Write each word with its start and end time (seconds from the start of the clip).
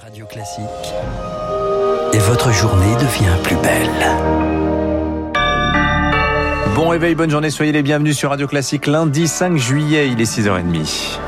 Radio 0.00 0.26
Classique. 0.26 0.64
Et 2.12 2.18
votre 2.18 2.52
journée 2.52 2.94
devient 2.96 3.36
plus 3.42 3.56
belle. 3.56 4.06
Bon 6.74 6.88
réveil, 6.88 7.14
bonne 7.14 7.30
journée, 7.30 7.50
soyez 7.50 7.72
les 7.72 7.82
bienvenus 7.82 8.16
sur 8.16 8.30
Radio 8.30 8.46
Classique 8.46 8.86
lundi 8.86 9.26
5 9.26 9.56
juillet, 9.56 10.08
il 10.08 10.20
est 10.20 10.30
6h30. 10.30 11.18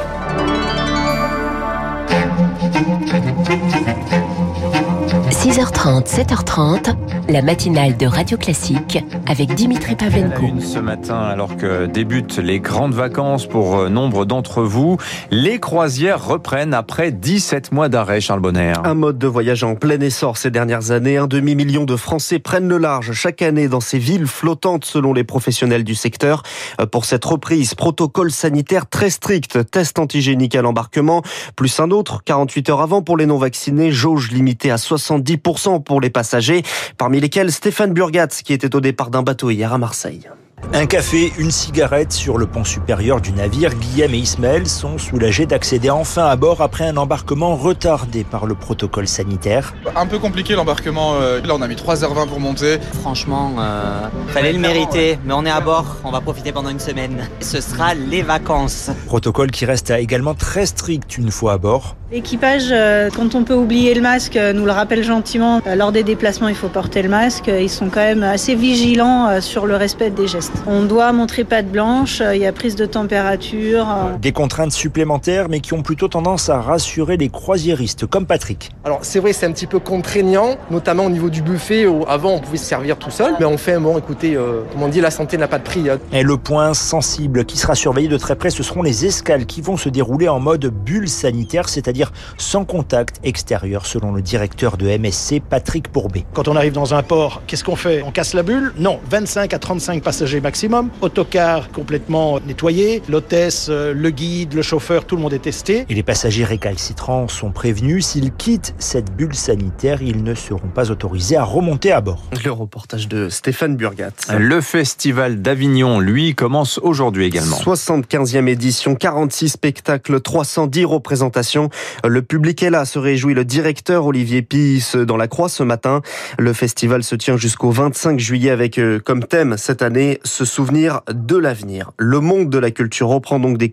6h30, 5.30 6.08
7h30, 6.08 6.96
la 7.28 7.40
matinale 7.40 7.96
de 7.96 8.04
Radio 8.04 8.36
Classique 8.36 8.98
avec 9.28 9.54
Dimitri 9.54 9.94
Pavlenko. 9.94 10.60
Ce 10.60 10.80
matin, 10.80 11.18
alors 11.18 11.56
que 11.56 11.86
débutent 11.86 12.38
les 12.38 12.58
grandes 12.58 12.94
vacances 12.94 13.46
pour 13.46 13.76
euh, 13.76 13.88
nombre 13.88 14.24
d'entre 14.24 14.62
vous, 14.62 14.96
les 15.30 15.60
croisières 15.60 16.26
reprennent 16.26 16.74
après 16.74 17.12
17 17.12 17.70
mois 17.70 17.88
d'arrêt, 17.88 18.20
Charles 18.20 18.40
Bonner. 18.40 18.72
Un 18.82 18.94
mode 18.94 19.18
de 19.18 19.28
voyage 19.28 19.62
en 19.62 19.76
plein 19.76 20.00
essor 20.00 20.36
ces 20.36 20.50
dernières 20.50 20.90
années. 20.90 21.16
Un 21.16 21.28
demi-million 21.28 21.84
de 21.84 21.94
Français 21.94 22.40
prennent 22.40 22.68
le 22.68 22.78
large 22.78 23.12
chaque 23.12 23.40
année 23.40 23.68
dans 23.68 23.80
ces 23.80 23.98
villes 23.98 24.26
flottantes 24.26 24.84
selon 24.84 25.12
les 25.12 25.22
professionnels 25.22 25.84
du 25.84 25.94
secteur. 25.94 26.42
Euh, 26.80 26.86
pour 26.86 27.04
cette 27.04 27.24
reprise, 27.24 27.74
protocole 27.74 28.32
sanitaire 28.32 28.88
très 28.88 29.10
strict, 29.10 29.70
test 29.70 30.00
antigénique 30.00 30.56
à 30.56 30.62
l'embarquement, 30.62 31.22
plus 31.54 31.78
un 31.78 31.92
autre 31.92 32.24
48 32.24 32.70
heures 32.70 32.80
avant 32.80 33.02
pour 33.02 33.16
les 33.16 33.26
non-vaccinés, 33.26 33.92
jauge 33.92 34.32
limitée 34.32 34.72
à 34.72 34.78
70% 35.22 35.82
pour 35.82 36.00
les 36.00 36.10
passagers, 36.10 36.62
parmi 36.98 37.20
lesquels 37.20 37.52
Stéphane 37.52 37.92
Burgat 37.92 38.28
qui 38.44 38.52
était 38.52 38.74
au 38.74 38.80
départ 38.80 39.10
d'un 39.10 39.22
bateau 39.22 39.50
hier 39.50 39.72
à 39.72 39.78
Marseille. 39.78 40.28
Un 40.72 40.86
café, 40.86 41.32
une 41.36 41.50
cigarette 41.50 42.12
sur 42.12 42.38
le 42.38 42.46
pont 42.46 42.62
supérieur 42.62 43.20
du 43.20 43.32
navire, 43.32 43.74
Guillaume 43.74 44.14
et 44.14 44.18
Ismaël 44.18 44.68
sont 44.68 44.98
soulagés 44.98 45.44
d'accéder 45.44 45.90
enfin 45.90 46.26
à 46.26 46.36
bord 46.36 46.60
après 46.60 46.86
un 46.86 46.96
embarquement 46.96 47.56
retardé 47.56 48.22
par 48.22 48.46
le 48.46 48.54
protocole 48.54 49.08
sanitaire. 49.08 49.74
Un 49.96 50.06
peu 50.06 50.20
compliqué 50.20 50.54
l'embarquement, 50.54 51.14
euh, 51.14 51.40
là 51.40 51.56
on 51.56 51.62
a 51.62 51.66
mis 51.66 51.74
3h20 51.74 52.28
pour 52.28 52.38
monter. 52.38 52.78
Franchement, 53.00 53.56
euh, 53.58 54.08
fallait 54.28 54.52
le 54.52 54.60
mériter, 54.60 55.18
mais 55.24 55.34
on 55.34 55.44
est 55.44 55.50
à 55.50 55.60
bord, 55.60 55.96
on 56.04 56.12
va 56.12 56.20
profiter 56.20 56.52
pendant 56.52 56.70
une 56.70 56.78
semaine. 56.78 57.28
Ce 57.40 57.60
sera 57.60 57.94
les 57.94 58.22
vacances. 58.22 58.90
Protocole 59.06 59.50
qui 59.50 59.64
reste 59.64 59.90
également 59.90 60.34
très 60.34 60.66
strict 60.66 61.18
une 61.18 61.32
fois 61.32 61.54
à 61.54 61.58
bord. 61.58 61.96
L'équipage, 62.12 62.68
euh, 62.70 63.08
quand 63.14 63.34
on 63.34 63.42
peut 63.44 63.54
oublier 63.54 63.94
le 63.94 64.02
masque, 64.02 64.36
euh, 64.36 64.52
nous 64.52 64.66
le 64.66 64.72
rappelle 64.72 65.02
gentiment. 65.02 65.60
Lors 65.76 65.90
des 65.90 66.02
déplacements, 66.04 66.48
il 66.48 66.56
faut 66.56 66.68
porter 66.68 67.02
le 67.02 67.08
masque. 67.08 67.48
Ils 67.48 67.70
sont 67.70 67.88
quand 67.88 68.00
même 68.00 68.22
assez 68.22 68.54
vigilants 68.54 69.40
sur 69.40 69.66
le 69.66 69.76
respect 69.76 70.10
des 70.10 70.26
gestes. 70.26 70.49
On 70.66 70.84
doit 70.84 71.12
montrer 71.12 71.44
patte 71.44 71.66
blanche, 71.68 72.22
il 72.34 72.40
y 72.40 72.46
a 72.46 72.52
prise 72.52 72.76
de 72.76 72.84
température. 72.86 73.86
Des 74.20 74.32
contraintes 74.32 74.72
supplémentaires, 74.72 75.48
mais 75.48 75.60
qui 75.60 75.72
ont 75.74 75.82
plutôt 75.82 76.08
tendance 76.08 76.48
à 76.48 76.60
rassurer 76.60 77.16
les 77.16 77.28
croisiéristes, 77.28 78.06
comme 78.06 78.26
Patrick. 78.26 78.70
Alors 78.84 78.98
c'est 79.02 79.20
vrai, 79.20 79.32
c'est 79.32 79.46
un 79.46 79.52
petit 79.52 79.66
peu 79.66 79.78
contraignant, 79.78 80.56
notamment 80.70 81.04
au 81.06 81.10
niveau 81.10 81.30
du 81.30 81.42
buffet. 81.42 81.86
Où 81.86 82.04
avant, 82.08 82.32
on 82.34 82.40
pouvait 82.40 82.58
se 82.58 82.64
servir 82.66 82.98
tout 82.98 83.10
seul, 83.10 83.34
mais 83.40 83.46
on 83.46 83.56
fait, 83.56 83.78
bon, 83.78 83.96
écoutez, 83.98 84.36
euh, 84.36 84.62
comme 84.72 84.82
on 84.82 84.88
dit, 84.88 85.00
la 85.00 85.10
santé 85.10 85.36
n'a 85.38 85.48
pas 85.48 85.58
de 85.58 85.64
prix. 85.64 85.88
hein. 85.88 85.98
Et 86.12 86.22
le 86.22 86.36
point 86.36 86.74
sensible 86.74 87.44
qui 87.44 87.56
sera 87.56 87.74
surveillé 87.74 88.08
de 88.08 88.18
très 88.18 88.36
près, 88.36 88.50
ce 88.50 88.62
seront 88.62 88.82
les 88.82 89.06
escales 89.06 89.46
qui 89.46 89.60
vont 89.62 89.76
se 89.76 89.88
dérouler 89.88 90.28
en 90.28 90.40
mode 90.40 90.66
bulle 90.66 91.08
sanitaire, 91.08 91.68
c'est-à-dire 91.68 92.12
sans 92.36 92.64
contact 92.64 93.16
extérieur, 93.24 93.86
selon 93.86 94.12
le 94.12 94.20
directeur 94.22 94.76
de 94.76 94.86
MSC, 94.88 95.40
Patrick 95.40 95.88
Pourbet. 95.90 96.24
Quand 96.34 96.48
on 96.48 96.56
arrive 96.56 96.72
dans 96.74 96.94
un 96.94 97.02
port, 97.02 97.42
qu'est-ce 97.46 97.64
qu'on 97.64 97.76
fait? 97.76 98.02
On 98.06 98.10
casse 98.10 98.34
la 98.34 98.42
bulle? 98.42 98.72
Non, 98.78 99.00
25 99.10 99.54
à 99.54 99.58
35 99.58 100.02
passagers 100.02 100.39
maximum, 100.40 100.90
autocar 101.00 101.70
complètement 101.70 102.40
nettoyé, 102.40 103.02
l'hôtesse, 103.08 103.68
euh, 103.68 103.92
le 103.94 104.10
guide, 104.10 104.54
le 104.54 104.62
chauffeur, 104.62 105.04
tout 105.04 105.16
le 105.16 105.22
monde 105.22 105.32
est 105.32 105.40
testé. 105.40 105.84
Et 105.88 105.94
les 105.94 106.02
passagers 106.02 106.44
récalcitrants 106.44 107.28
sont 107.28 107.50
prévenus, 107.50 108.06
s'ils 108.06 108.32
quittent 108.32 108.74
cette 108.78 109.14
bulle 109.14 109.34
sanitaire, 109.34 110.02
ils 110.02 110.22
ne 110.22 110.34
seront 110.34 110.68
pas 110.68 110.90
autorisés 110.90 111.36
à 111.36 111.44
remonter 111.44 111.92
à 111.92 112.00
bord. 112.00 112.24
Le 112.44 112.50
reportage 112.50 113.08
de 113.08 113.28
Stéphane 113.28 113.76
Burgat. 113.76 114.12
Le 114.36 114.60
festival 114.60 115.42
d'Avignon, 115.42 116.00
lui, 116.00 116.34
commence 116.34 116.78
aujourd'hui 116.82 117.24
également. 117.24 117.56
75e 117.56 118.48
édition, 118.48 118.94
46 118.94 119.50
spectacles, 119.50 120.20
310 120.20 120.84
représentations. 120.84 121.70
Le 122.04 122.22
public 122.22 122.62
est 122.62 122.70
là, 122.70 122.84
se 122.84 122.98
réjouit 122.98 123.34
le 123.34 123.44
directeur 123.44 124.06
Olivier 124.06 124.42
Pis 124.42 124.84
dans 125.06 125.16
la 125.16 125.28
Croix 125.28 125.48
ce 125.48 125.62
matin. 125.62 126.02
Le 126.38 126.52
festival 126.52 127.02
se 127.02 127.14
tient 127.14 127.36
jusqu'au 127.36 127.70
25 127.70 128.18
juillet 128.18 128.50
avec 128.50 128.78
euh, 128.78 128.98
comme 128.98 129.24
thème 129.24 129.56
cette 129.56 129.82
année 129.82 130.20
se 130.30 130.44
souvenir 130.44 131.00
de 131.10 131.36
l'avenir. 131.36 131.92
Le 131.98 132.20
monde 132.20 132.48
de 132.48 132.58
la 132.58 132.70
culture 132.70 133.08
reprend 133.08 133.38
donc 133.38 133.58
des, 133.58 133.70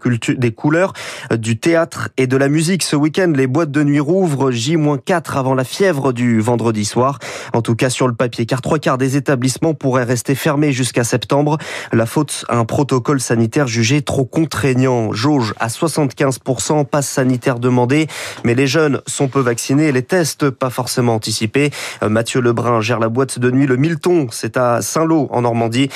couleurs 0.52 0.94
euh, 1.32 1.38
du 1.38 1.58
théâtre 1.58 2.10
et 2.18 2.28
de 2.28 2.38
la 2.38 2.50
musique. 2.50 2.84
Ce 2.84 2.96
week-end, 2.96 3.32
les 3.36 3.48
boîtes 3.48 3.72
de 3.72 3.84
nuit 3.84 4.00
rouvrent 4.00 4.52
J-4 4.52 5.38
avant 5.38 5.54
la 5.54 5.64
fièvre 5.64 6.14
du 6.14 6.40
vendredi 6.42 6.86
soir. 6.86 7.20
En 7.54 7.62
tout 7.62 7.76
cas 7.76 7.90
sur 7.90 8.08
le 8.08 8.14
papier, 8.14 8.46
car 8.46 8.62
trois 8.62 8.80
quarts 8.80 8.98
des 8.98 9.16
établissements 9.16 9.74
pourraient 9.74 10.04
rester 10.04 10.36
fermés 10.36 10.72
jusqu'à 10.72 11.04
septembre. 11.04 11.58
La 11.94 12.06
faute 12.06 12.46
à 12.50 12.58
un 12.58 12.66
protocole 12.66 13.20
sanitaire 13.20 13.68
jugé 13.68 14.02
trop 14.02 14.26
contraignant. 14.26 15.14
Jauge 15.14 15.54
à 15.60 15.68
75%, 15.68 16.86
passe 16.86 17.08
sanitaire 17.08 17.60
demandé, 17.60 18.08
mais 18.44 18.56
les 18.56 18.68
jeunes 18.68 19.02
sont 19.06 19.28
peu 19.28 19.40
vaccinés 19.40 19.92
les 19.92 20.04
tests 20.04 20.50
pas 20.50 20.70
forcément 20.70 21.16
anticipés. 21.16 21.72
Euh, 22.04 22.10
Mathieu 22.10 22.42
Lebrun 22.42 22.82
gère 22.82 23.00
la 23.00 23.10
boîte 23.10 23.40
de 23.40 23.52
nuit 23.52 23.68
Le 23.68 23.78
Milton, 23.78 24.28
c'est 24.32 24.58
à 24.58 24.82
Saint-Lô 24.82 25.28
en 25.32 25.42
Normandie. 25.42 25.90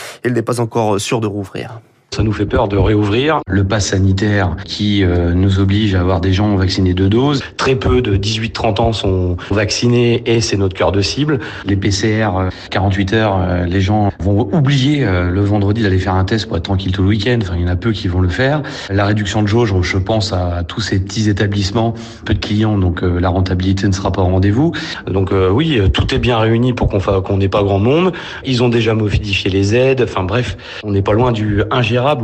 Encore 0.59 0.99
sûr 0.99 1.21
de 1.21 1.27
rouvrir. 1.27 1.79
Ça 2.13 2.23
nous 2.23 2.33
fait 2.33 2.45
peur 2.45 2.67
de 2.67 2.75
réouvrir. 2.75 3.39
Le 3.47 3.63
pass 3.63 3.87
sanitaire 3.87 4.57
qui 4.65 5.01
euh, 5.01 5.33
nous 5.33 5.59
oblige 5.59 5.95
à 5.95 6.01
avoir 6.01 6.19
des 6.19 6.33
gens 6.33 6.57
vaccinés 6.57 6.93
de 6.93 7.07
doses. 7.07 7.41
Très 7.55 7.75
peu 7.75 8.01
de 8.01 8.17
18-30 8.17 8.81
ans 8.81 8.91
sont 8.91 9.37
vaccinés 9.49 10.21
et 10.25 10.41
c'est 10.41 10.57
notre 10.57 10.75
cœur 10.75 10.91
de 10.91 11.01
cible. 11.01 11.39
Les 11.65 11.77
PCR, 11.77 12.37
euh, 12.37 12.49
48 12.69 13.13
heures, 13.13 13.37
euh, 13.39 13.65
les 13.65 13.79
gens 13.79 14.11
vont 14.19 14.49
oublier 14.51 15.05
euh, 15.05 15.29
le 15.29 15.41
vendredi 15.41 15.83
d'aller 15.83 15.99
faire 15.99 16.15
un 16.15 16.25
test 16.25 16.47
pour 16.47 16.57
être 16.57 16.63
tranquille 16.63 16.91
tout 16.91 17.01
le 17.01 17.07
week-end. 17.07 17.39
Enfin, 17.41 17.53
il 17.55 17.61
y 17.61 17.65
en 17.65 17.69
a 17.71 17.77
peu 17.77 17.93
qui 17.93 18.09
vont 18.09 18.19
le 18.19 18.29
faire. 18.29 18.61
La 18.89 19.05
réduction 19.05 19.41
de 19.41 19.47
jauge, 19.47 19.73
je 19.81 19.97
pense 19.97 20.33
à 20.33 20.63
tous 20.67 20.81
ces 20.81 20.99
petits 20.99 21.29
établissements, 21.29 21.93
peu 22.25 22.33
de 22.33 22.39
clients, 22.39 22.77
donc 22.77 23.03
euh, 23.03 23.19
la 23.19 23.29
rentabilité 23.29 23.87
ne 23.87 23.93
sera 23.93 24.11
pas 24.11 24.21
au 24.21 24.25
rendez-vous. 24.25 24.73
Donc 25.07 25.31
euh, 25.31 25.49
oui, 25.49 25.79
euh, 25.79 25.87
tout 25.87 26.13
est 26.13 26.19
bien 26.19 26.37
réuni 26.37 26.73
pour 26.73 26.87
qu'on 26.89 26.99
qu'on 27.21 27.37
n'ait 27.37 27.49
pas 27.49 27.63
grand 27.63 27.79
monde. 27.79 28.11
Ils 28.45 28.63
ont 28.63 28.69
déjà 28.69 28.93
modifié 28.93 29.49
les 29.49 29.75
aides. 29.75 30.01
Enfin 30.03 30.23
bref, 30.23 30.57
on 30.83 30.91
n'est 30.91 31.01
pas 31.01 31.13
loin 31.13 31.31
du 31.31 31.63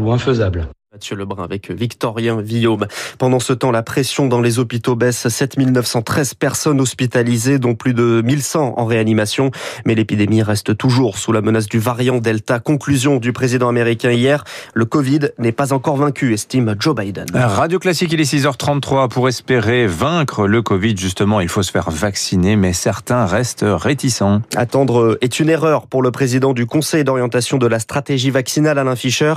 ou 0.02 0.14
infaisable. 0.14 0.77
Mathieu 0.98 1.16
Lebrun 1.16 1.44
avec 1.44 1.70
Victorien 1.70 2.42
Villaume. 2.42 2.88
Pendant 3.20 3.40
ce 3.40 3.54
temps, 3.54 3.70
la 3.70 3.84
pression 3.84 4.26
dans 4.26 4.42
les 4.42 4.58
hôpitaux 4.58 4.96
baisse. 4.96 5.28
7913 5.28 6.34
personnes 6.34 6.82
hospitalisées, 6.82 7.60
dont 7.60 7.76
plus 7.76 7.94
de 7.94 8.24
1100 8.26 8.74
en 8.78 8.86
réanimation. 8.86 9.52
Mais 9.86 9.94
l'épidémie 9.94 10.42
reste 10.42 10.76
toujours 10.76 11.20
sous 11.20 11.32
la 11.32 11.42
menace 11.42 11.68
du 11.68 11.78
variant 11.78 12.18
Delta. 12.18 12.60
Conclusion 12.60 13.18
du 13.18 13.32
président 13.32 13.70
américain 13.70 14.10
hier, 14.10 14.44
le 14.74 14.86
Covid 14.86 15.20
n'est 15.38 15.52
pas 15.52 15.72
encore 15.72 15.98
vaincu, 15.98 16.34
estime 16.34 16.76
Joe 16.80 16.96
Biden. 16.96 17.28
Radio 17.36 17.78
Classique, 17.78 18.12
il 18.14 18.20
est 18.20 18.34
6h33. 18.34 19.08
Pour 19.08 19.28
espérer 19.28 19.86
vaincre 19.86 20.48
le 20.48 20.64
Covid, 20.64 20.98
justement, 20.98 21.42
il 21.42 21.48
faut 21.48 21.62
se 21.62 21.70
faire 21.70 21.92
vacciner, 21.92 22.56
mais 22.56 22.74
certains 22.74 23.28
restent 23.28 23.66
réticents. 23.68 24.42
Attendre 24.56 25.20
est 25.22 25.40
une 25.40 25.50
erreur 25.50 25.86
pour 25.86 26.02
le 26.02 26.10
président 26.10 26.54
du 26.54 26.66
Conseil 26.66 27.04
d'orientation 27.04 27.60
de 27.60 27.68
la 27.68 27.78
stratégie 27.78 28.32
vaccinale, 28.32 28.80
Alain 28.80 28.96
Fischer, 28.96 29.36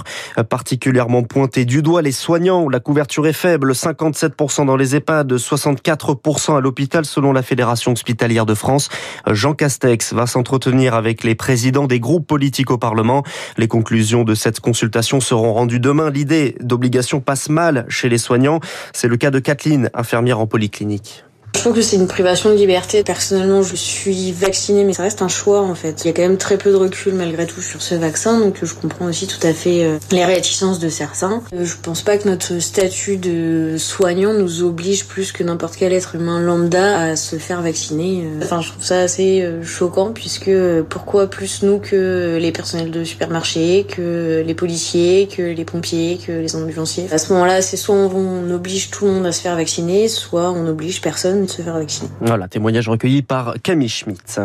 particulièrement 0.48 1.22
pointé 1.22 1.49
du 1.58 1.82
doigt 1.82 2.00
les 2.00 2.12
soignants 2.12 2.62
où 2.62 2.68
la 2.68 2.80
couverture 2.80 3.26
est 3.26 3.32
faible, 3.32 3.72
57% 3.72 4.66
dans 4.66 4.76
les 4.76 4.94
EHPAD, 4.94 5.32
64% 5.34 6.56
à 6.56 6.60
l'hôpital 6.60 7.04
selon 7.04 7.32
la 7.32 7.42
Fédération 7.42 7.92
hospitalière 7.92 8.46
de 8.46 8.54
France. 8.54 8.88
Jean 9.26 9.54
Castex 9.54 10.14
va 10.14 10.26
s'entretenir 10.26 10.94
avec 10.94 11.24
les 11.24 11.34
présidents 11.34 11.86
des 11.86 12.00
groupes 12.00 12.26
politiques 12.26 12.70
au 12.70 12.78
Parlement. 12.78 13.24
Les 13.58 13.68
conclusions 13.68 14.22
de 14.22 14.34
cette 14.34 14.60
consultation 14.60 15.20
seront 15.20 15.52
rendues 15.52 15.80
demain. 15.80 16.10
L'idée 16.10 16.56
d'obligation 16.60 17.20
passe 17.20 17.48
mal 17.48 17.84
chez 17.88 18.08
les 18.08 18.18
soignants. 18.18 18.60
C'est 18.92 19.08
le 19.08 19.16
cas 19.16 19.30
de 19.30 19.40
Kathleen, 19.40 19.90
infirmière 19.94 20.38
en 20.38 20.46
polyclinique. 20.46 21.24
Je 21.54 21.64
trouve 21.64 21.74
que 21.74 21.82
c'est 21.82 21.96
une 21.96 22.06
privation 22.06 22.48
de 22.48 22.54
liberté. 22.54 23.02
Personnellement, 23.04 23.62
je 23.62 23.76
suis 23.76 24.32
vaccinée, 24.32 24.82
mais 24.84 24.94
ça 24.94 25.02
reste 25.02 25.20
un 25.20 25.28
choix 25.28 25.60
en 25.60 25.74
fait. 25.74 26.04
Il 26.04 26.06
y 26.06 26.10
a 26.10 26.14
quand 26.14 26.22
même 26.22 26.38
très 26.38 26.56
peu 26.56 26.70
de 26.70 26.76
recul 26.76 27.12
malgré 27.12 27.46
tout 27.46 27.60
sur 27.60 27.82
ce 27.82 27.94
vaccin, 27.96 28.38
donc 28.40 28.56
je 28.62 28.72
comprends 28.72 29.04
aussi 29.04 29.26
tout 29.26 29.46
à 29.46 29.52
fait 29.52 29.84
euh, 29.84 29.98
les 30.10 30.24
réticences 30.24 30.78
de 30.78 30.88
certains. 30.88 31.42
Euh, 31.52 31.66
Je 31.66 31.74
pense 31.82 32.00
pas 32.00 32.16
que 32.16 32.26
notre 32.26 32.58
statut 32.60 33.18
de 33.18 33.74
soignant 33.76 34.32
nous 34.32 34.62
oblige 34.62 35.04
plus 35.04 35.32
que 35.32 35.42
n'importe 35.42 35.76
quel 35.76 35.92
être 35.92 36.14
humain 36.14 36.40
lambda 36.40 36.98
à 36.98 37.16
se 37.16 37.36
faire 37.36 37.60
vacciner. 37.60 38.24
Euh, 38.24 38.40
Enfin, 38.42 38.62
je 38.62 38.70
trouve 38.70 38.84
ça 38.84 39.00
assez 39.00 39.42
euh, 39.42 39.62
choquant 39.62 40.12
puisque 40.12 40.48
euh, 40.48 40.82
pourquoi 40.88 41.26
plus 41.26 41.62
nous 41.62 41.78
que 41.78 42.38
les 42.40 42.52
personnels 42.52 42.90
de 42.90 43.04
supermarché, 43.04 43.84
que 43.86 44.42
les 44.46 44.54
policiers, 44.54 45.28
que 45.30 45.42
les 45.42 45.64
pompiers, 45.66 46.18
que 46.26 46.32
les 46.32 46.56
ambulanciers? 46.56 47.06
À 47.12 47.18
ce 47.18 47.34
moment-là, 47.34 47.60
c'est 47.60 47.76
soit 47.76 47.94
on 47.94 48.50
oblige 48.50 48.90
tout 48.90 49.04
le 49.04 49.12
monde 49.12 49.26
à 49.26 49.32
se 49.32 49.42
faire 49.42 49.56
vacciner, 49.56 50.08
soit 50.08 50.50
on 50.52 50.66
oblige 50.66 51.02
personne 51.02 51.39
de 51.44 51.50
se 51.50 51.62
faire 51.62 51.74
vacciner. 51.74 52.10
Voilà, 52.20 52.48
témoignage 52.48 52.88
recueilli 52.88 53.22
par 53.22 53.54
Camille 53.62 53.88
Schmitt. 53.88 54.40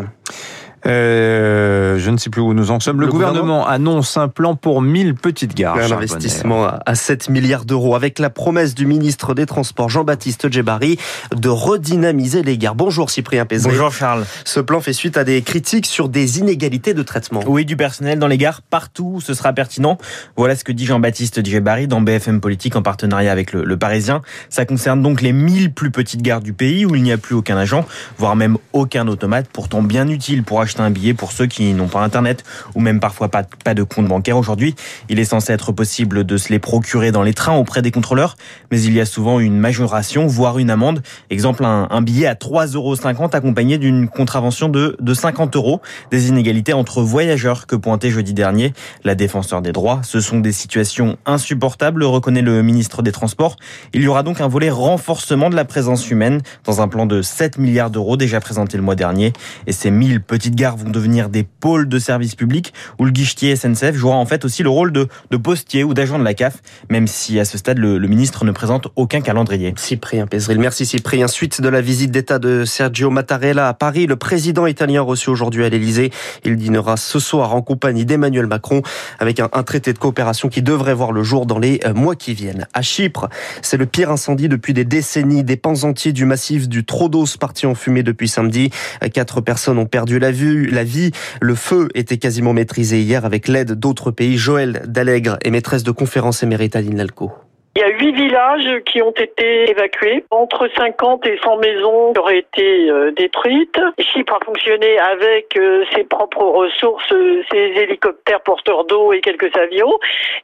Euh, 0.86 1.95
je 2.06 2.12
ne 2.12 2.18
sais 2.18 2.30
plus 2.30 2.42
où 2.42 2.54
nous 2.54 2.70
en 2.70 2.80
sommes. 2.80 3.00
Le, 3.02 3.08
Le 3.08 3.12
gouvernement, 3.12 3.42
gouvernement 3.42 3.68
annonce 3.68 4.16
un 4.16 4.28
plan 4.28 4.56
pour 4.56 4.84
1000 4.84 5.16
petites 5.16 5.56
gares. 5.56 5.78
Un 5.78 5.92
investissement 5.92 6.68
à 6.86 6.96
7 6.96 7.30
milliards 7.30 7.66
d'euros 7.66 7.96
avec 7.96 8.20
la 8.20 8.30
promesse 8.30 8.76
du 8.76 8.86
ministre 8.86 9.34
des 9.34 9.48
Transports 9.48 9.90
Jean-Baptiste 9.90 10.52
Djebari 10.52 11.00
de 11.36 11.50
redynamiser 11.50 12.44
les 12.44 12.60
gares. 12.60 12.76
Bonjour 12.76 13.10
Cyprien 13.10 13.48
Pézé. 13.48 13.70
Bonjour 13.70 13.92
Charles. 13.92 14.26
Ce 14.46 14.60
plan 14.60 14.82
fait 14.82 14.94
suite 14.94 15.18
à 15.18 15.24
des 15.24 15.42
critiques 15.42 15.88
sur 15.88 16.08
des 16.08 16.38
inégalités 16.38 16.94
de 16.94 17.02
traitement. 17.02 17.42
Oui, 17.48 17.66
du 17.66 17.76
personnel 17.76 18.20
dans 18.20 18.28
les 18.28 18.38
gares 18.38 18.62
partout 18.62 19.14
où 19.16 19.22
ce 19.22 19.34
sera 19.34 19.52
pertinent. 19.54 19.98
Voilà 20.38 20.56
ce 20.56 20.64
que 20.64 20.72
dit 20.72 20.86
Jean-Baptiste 20.86 21.44
Djebari 21.44 21.88
dans 21.88 22.02
BFM 22.02 22.40
Politique 22.40 22.76
en 22.76 22.84
partenariat 22.84 23.32
avec 23.32 23.52
le, 23.52 23.64
le 23.64 23.78
Parisien. 23.78 24.22
Ça 24.50 24.66
concerne 24.66 25.02
donc 25.02 25.24
les 25.24 25.34
1000 25.34 25.74
plus 25.74 25.90
petites 25.90 26.22
gares 26.22 26.42
du 26.42 26.54
pays 26.54 26.86
où 26.86 26.94
il 26.94 27.02
n'y 27.02 27.12
a 27.12 27.18
plus 27.18 27.34
aucun 27.34 27.58
agent, 27.58 27.84
voire 28.20 28.36
même 28.36 28.60
aucun 28.74 29.08
automate, 29.08 29.48
pourtant 29.52 29.82
bien 29.82 30.08
utile 30.08 30.44
pour 30.44 30.62
acheter 30.62 30.82
un 30.82 30.92
billet 30.92 31.16
pour 31.16 31.32
ceux 31.32 31.48
qui 31.48 31.74
n'ont 31.74 31.88
pas 31.88 31.95
internet 32.04 32.44
ou 32.76 32.80
même 32.80 33.00
parfois 33.00 33.30
pas, 33.30 33.44
de 33.74 33.84
compte 33.84 34.08
bancaire. 34.08 34.38
Aujourd'hui, 34.38 34.76
il 35.10 35.20
est 35.20 35.26
censé 35.26 35.54
être 35.54 35.72
possible 35.72 36.24
de 36.24 36.38
se 36.38 36.50
les 36.50 36.60
procurer 36.60 37.12
dans 37.12 37.24
les 37.24 37.34
trains 37.34 37.56
auprès 37.56 37.82
des 37.82 37.92
contrôleurs, 37.92 38.38
mais 38.72 38.82
il 38.82 38.94
y 38.94 39.02
a 39.02 39.06
souvent 39.06 39.40
une 39.40 39.58
majoration, 39.58 40.28
voire 40.28 40.60
une 40.60 40.70
amende. 40.70 41.02
Exemple, 41.30 41.66
un, 41.66 41.88
un 41.90 42.02
billet 42.02 42.28
à 42.28 42.36
3,50 42.36 42.76
euros 42.76 42.96
accompagné 43.34 43.78
d'une 43.78 44.08
contravention 44.08 44.70
de, 44.70 44.96
de 45.00 45.14
50 45.14 45.56
euros. 45.56 45.82
Des 46.12 46.30
inégalités 46.30 46.74
entre 46.74 47.02
voyageurs 47.02 47.68
que 47.68 47.76
pointait 47.76 48.12
jeudi 48.12 48.34
dernier 48.34 48.74
la 49.04 49.16
défenseur 49.16 49.62
des 49.62 49.72
droits. 49.72 50.02
Ce 50.04 50.20
sont 50.20 50.40
des 50.40 50.52
situations 50.52 51.18
insupportables, 51.26 52.04
reconnaît 52.04 52.42
le 52.42 52.62
ministre 52.64 53.02
des 53.02 53.12
Transports. 53.12 53.56
Il 53.94 54.02
y 54.02 54.08
aura 54.08 54.24
donc 54.24 54.42
un 54.42 54.48
volet 54.48 54.70
renforcement 54.70 55.50
de 55.50 55.56
la 55.56 55.66
présence 55.66 56.10
humaine 56.10 56.42
dans 56.64 56.82
un 56.82 56.88
plan 56.88 57.06
de 57.06 57.22
7 57.22 57.58
milliards 57.58 57.90
d'euros 57.90 58.18
déjà 58.18 58.40
présenté 58.40 58.78
le 58.78 58.84
mois 58.84 58.96
dernier. 58.96 59.34
Et 59.68 59.72
ces 59.72 59.92
1000 59.92 60.22
petites 60.22 60.56
gares 60.56 60.78
vont 60.78 60.90
devenir 60.90 61.30
des 61.30 61.44
pôles 61.44 61.85
de 61.90 62.00
services 62.00 62.36
publics 62.36 62.74
où 63.00 63.06
le 63.06 63.12
guichetier 63.12 63.56
SNCF 63.56 63.96
jouera 63.96 64.16
en 64.16 64.26
fait 64.26 64.46
aussi 64.46 64.64
le 64.64 64.70
rôle 64.70 64.92
de, 64.92 65.08
de 65.32 65.38
postier 65.38 65.84
ou 65.84 65.94
d'agent 65.94 66.20
de 66.20 66.24
la 66.24 66.34
CAF, 66.34 66.58
même 66.90 67.08
si 67.08 67.40
à 67.40 67.46
ce 67.46 67.58
stade 67.58 67.78
le, 67.78 67.98
le 67.98 68.08
ministre 68.08 68.46
ne 68.46 68.52
présente 68.52 68.88
aucun 68.96 69.22
calendrier. 69.22 69.74
Cyprien 69.78 70.28
Pézril. 70.28 70.60
Merci 70.60 70.86
Cyprien. 70.86 71.28
Suite 71.28 71.62
de 71.62 71.70
la 71.70 71.82
visite 71.82 72.12
d'État 72.12 72.40
de 72.40 72.66
Sergio 72.66 73.10
Mattarella 73.10 73.68
à 73.68 73.74
Paris, 73.74 74.08
le 74.08 74.16
président 74.16 74.68
italien 74.68 75.02
reçu 75.02 75.30
aujourd'hui 75.30 75.66
à 75.66 75.70
l'Elysée. 75.70 76.12
Il 76.44 76.56
dînera 76.58 76.98
ce 76.98 77.20
soir 77.20 77.54
en 77.54 77.62
compagnie 77.62 78.06
d'Emmanuel 78.06 78.48
Macron 78.48 78.82
avec 79.20 79.40
un, 79.40 79.50
un, 79.54 79.64
traité 79.64 79.94
de 79.94 79.98
coopération 79.98 80.50
qui 80.50 80.62
devrait 80.62 80.94
voir 80.94 81.12
le 81.12 81.24
jour 81.24 81.46
dans 81.46 81.60
les 81.60 81.80
euh, 81.86 81.94
mois 81.94 82.16
qui 82.16 82.34
viennent. 82.34 82.68
À 82.74 82.82
Chypre, 82.82 83.30
c'est 83.62 83.78
le 83.78 83.86
pire 83.86 84.12
incendie 84.12 84.50
depuis 84.50 84.74
des 84.74 84.86
décennies. 84.86 85.44
Des 85.44 85.58
pans 85.58 85.84
entiers 85.84 86.14
du 86.14 86.26
massif 86.26 86.68
du 86.68 86.86
Trodos 86.86 87.38
partis 87.40 87.66
en 87.66 87.76
fumée 87.76 88.04
depuis 88.04 88.28
samedi. 88.28 88.70
Quatre 89.14 89.42
personnes 89.42 89.78
ont 89.78 89.86
perdu 89.86 90.20
la, 90.20 90.32
vue, 90.32 90.68
la 90.68 90.84
vie. 90.84 91.12
Le 91.42 91.56
feu 91.56 91.75
était 91.94 92.18
quasiment 92.18 92.54
maîtrisé 92.54 93.02
hier 93.02 93.26
avec 93.26 93.48
l'aide 93.48 93.74
d'autres 93.74 94.12
pays. 94.12 94.38
Joël 94.38 94.84
Dallègre 94.88 95.38
est 95.44 95.52
maîtresse 95.52 95.84
de 95.84 95.92
conférence 95.92 96.44
émérite 96.44 96.76
à 96.76 96.82
l'INALCO. 96.82 97.32
Il 97.78 97.82
y 97.82 97.84
a 97.84 97.90
huit 97.90 98.14
villages 98.14 98.84
qui 98.86 99.02
ont 99.02 99.12
été 99.12 99.70
évacués. 99.70 100.24
Entre 100.32 100.70
50 100.78 101.28
et 101.28 101.38
100 101.44 101.58
maisons 101.58 102.14
auraient 102.18 102.40
été 102.40 102.90
euh, 102.90 103.12
détruites. 103.12 103.78
Chypre 104.00 104.36
a 104.42 104.46
fonctionné 104.46 104.98
avec 104.98 105.58
euh, 105.58 105.84
ses 105.94 106.06
propres 106.06 106.46
ressources, 106.46 107.12
euh, 107.12 107.44
ses 107.52 107.74
hélicoptères 107.76 108.40
porteurs 108.44 108.86
d'eau 108.86 109.12
et 109.12 109.20
quelques 109.20 109.54
avions. 109.58 109.92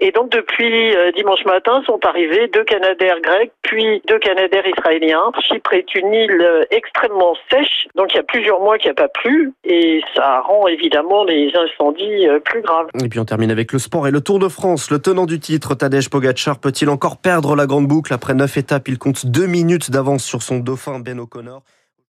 Et 0.02 0.12
donc 0.12 0.30
depuis 0.30 0.94
dimanche 1.16 1.46
matin 1.46 1.82
sont 1.86 2.00
arrivés 2.06 2.50
deux 2.50 2.66
Canadaires 2.66 3.22
grecs, 3.22 3.54
puis 3.62 4.02
deux 4.10 4.20
Canadaires 4.20 4.68
israéliens. 4.68 5.32
Chypre 5.48 5.74
est 5.74 5.96
une 5.96 6.14
île 6.14 6.68
extrêmement 6.72 7.36
sèche, 7.50 7.88
donc 7.96 8.14
il 8.14 8.18
y 8.18 8.20
a 8.20 8.24
plusieurs 8.24 8.60
mois 8.60 8.78
qu'il 8.78 8.88
n'y 8.88 8.92
a 8.92 8.96
pas 8.96 9.08
plu. 9.08 9.54
Et 9.64 10.02
ça 10.16 10.42
rend 10.42 10.68
évidemment 10.68 11.24
les 11.24 11.54
incendies 11.56 12.28
plus 12.44 12.62
graves. 12.62 12.88
Et 13.02 13.08
puis 13.08 13.20
on 13.20 13.26
termine 13.26 13.52
avec 13.52 13.72
le 13.72 13.80
sport 13.80 14.08
et 14.08 14.12
le 14.12 14.20
Tour 14.20 14.40
de 14.40 14.50
France. 14.50 14.92
Le 14.92 15.00
tenant 15.00 15.26
du 15.26 15.40
titre, 15.40 15.76
Tadej 15.76 16.10
Pogacar, 16.10 16.60
peut-il 16.60 16.90
encore 16.90 17.21
perdre 17.22 17.56
la 17.56 17.68
grande 17.68 17.88
boucle. 17.88 18.14
Après 18.14 18.34
neuf 18.34 18.58
étapes, 18.58 18.88
il 18.88 18.98
compte 18.98 19.26
deux 19.26 19.48
minutes 19.48 19.92
d'avance 19.92 20.24
sur 20.24 20.42
son 20.42 20.60
dauphin 20.60 21.00
Ben 21.00 21.20
O'Connor. 21.20 21.64